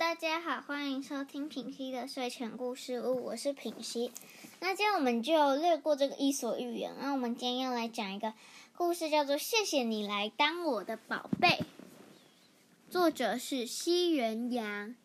[0.00, 4.10] 大家好，欢迎收听品熙的睡前故事屋，我是品熙。
[4.58, 8.32] 那今天我们就略过这个《伊索寓言》，那我们今天要来讲一个
[8.74, 11.48] 故事，叫做《谢谢你来当我的宝贝》。
[12.88, 14.96] 作者是西元阳，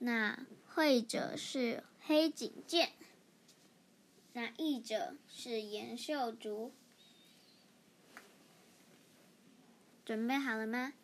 [0.00, 2.90] 那绘者是黑井健，
[4.32, 6.72] 那译者是严秀竹。
[10.04, 10.94] 准备好了吗？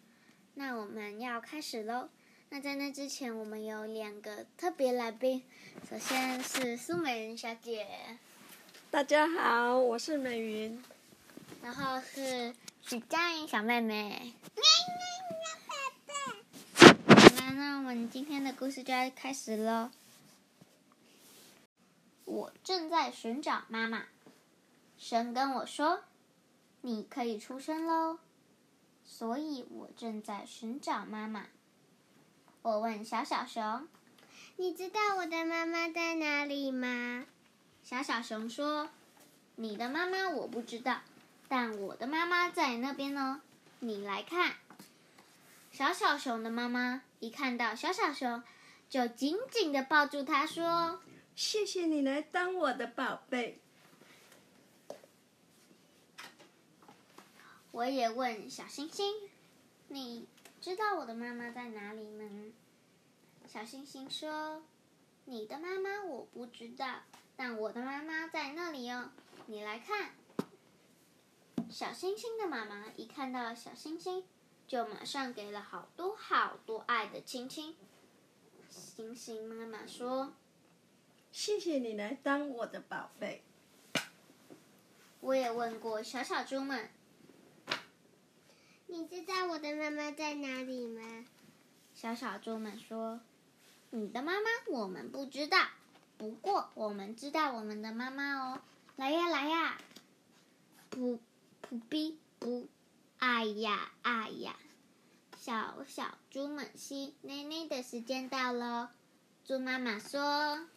[0.54, 2.08] 那我们要开始喽。
[2.52, 5.42] 那在那之前，我们有两个特别来宾。
[5.88, 7.86] 首先是苏美人小姐，
[8.90, 10.84] 大家好，我是美云。
[11.62, 14.34] 然后是许佳莹小妹妹。
[17.08, 19.90] 好啦，那我们今天的故事就要开始喽。
[22.26, 24.04] 我正在寻找妈妈，
[24.98, 26.04] 神跟我说
[26.82, 28.18] ：“你可以出生喽。”
[29.06, 31.46] 所以我正在寻找妈妈。
[32.62, 33.88] 我问小小熊
[34.56, 37.26] ：“你知道我的妈妈在哪里吗？”
[37.82, 38.88] 小小熊说
[39.56, 41.00] ：“你的妈妈我不知道，
[41.48, 43.42] 但我的妈妈在那边呢。
[43.80, 44.54] 你来看。”
[45.72, 48.42] 小小熊的妈妈一看到小小熊，
[48.88, 51.00] 就紧紧的抱住它，说
[51.34, 53.58] ：“谢谢你来当我的宝贝。”
[57.72, 59.12] 我也问小星星
[59.88, 60.28] ：“你
[60.62, 62.24] 知道我的妈妈在哪里吗？”
[63.48, 64.62] 小星星说
[65.26, 67.00] ：“你的妈妈我不知道，
[67.34, 69.10] 但我的妈妈在那里哦。
[69.46, 70.12] 你来看。”
[71.68, 74.24] 小星星的妈妈一看到小星星，
[74.68, 77.76] 就马上给了好多好多爱的亲亲。
[78.70, 80.34] 星星妈妈说
[81.32, 83.42] ：“谢谢你来当我的宝贝。”
[85.18, 86.88] 我也问过小小猪们。
[88.92, 91.24] 你知道我的妈妈在哪里吗？
[91.94, 93.22] 小小猪们说
[93.88, 95.66] ：“你的妈妈我们不知道，
[96.18, 98.60] 不过我们知道我们的妈妈哦。
[98.96, 99.78] 来呀来呀，
[100.90, 101.18] 噗
[101.62, 102.66] 噗哔噗，
[103.16, 104.56] 哎呀哎呀，
[105.38, 108.92] 小小猪们吸奶奶的时间到了。”
[109.42, 110.68] 猪妈妈说：“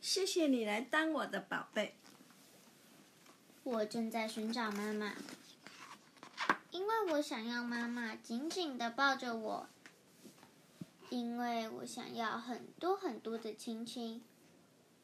[0.00, 1.94] 谢谢你来当我的宝贝。”
[3.62, 5.12] 我正在寻找妈妈。
[7.12, 9.66] 我想要妈妈紧紧的抱着我，
[11.08, 14.22] 因为我想要很多很多的亲亲，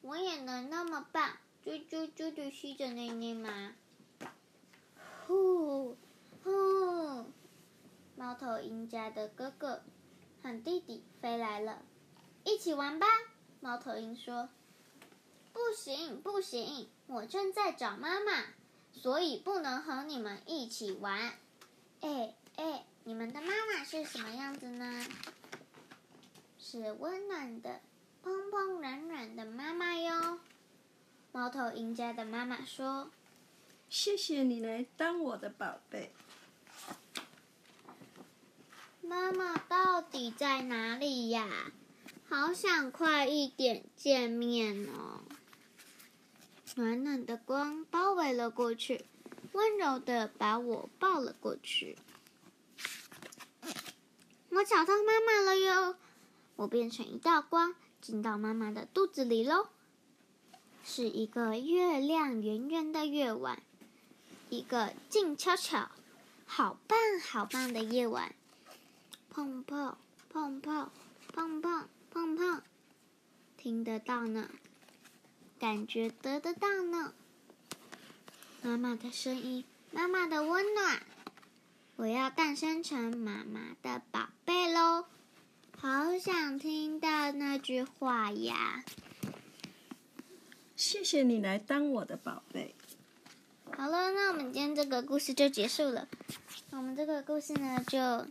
[0.03, 3.75] 我也能那么棒，啾啾啾的吸着奶奶吗？
[5.27, 5.97] 呼
[6.45, 7.27] 呼，
[8.15, 9.83] 猫头鹰家的哥哥
[10.43, 11.83] 和弟弟飞来了，
[12.45, 13.07] 一起玩吧。
[13.59, 14.49] 猫头鹰说
[15.53, 18.45] ：“不行不行，我正在找妈妈，
[18.93, 21.35] 所以不能和你们一起玩。”
[22.01, 25.05] 哎哎，你们的妈妈是什么样子呢？
[26.59, 27.81] 是温暖的、
[28.23, 30.41] 蓬蓬软软的妈妈哟。
[31.33, 33.11] 猫头鹰家的妈妈说
[33.89, 36.13] ：“谢谢你来当我的宝贝。”
[39.01, 41.71] 妈妈到底在哪里呀？
[42.29, 45.21] 好想快一点见面哦！
[46.75, 49.05] 暖暖的光包围了过去。
[49.57, 51.97] 温柔的把我抱了过去，
[54.51, 55.97] 我找到妈妈了哟！
[56.57, 59.69] 我变成一道光，进到妈妈的肚子里喽。
[60.85, 63.63] 是一个月亮圆圆的夜晚，
[64.51, 65.91] 一个静悄悄、
[66.45, 68.35] 好棒好棒的夜晚。
[69.31, 69.97] 碰碰
[70.29, 70.91] 碰碰
[71.33, 72.61] 碰碰碰碰，
[73.57, 74.51] 听得到呢，
[75.59, 77.15] 感觉得得到呢。
[78.63, 81.03] 妈妈的声音，妈妈的温暖，
[81.97, 85.05] 我要诞生成妈妈的宝贝喽！
[85.79, 88.85] 好想听到那句话呀！
[90.75, 92.75] 谢谢你来当我的宝贝。
[93.77, 96.09] 好了，那我们今天这个故事就结束了。
[96.71, 98.27] 我们这个故事呢就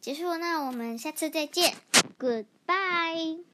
[0.00, 1.76] 结束，那我们下次再见
[2.18, 3.40] ，Goodbye。